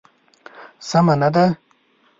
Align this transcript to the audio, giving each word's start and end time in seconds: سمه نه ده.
سمه 0.89 1.15
نه 1.21 1.29
ده. 1.35 1.45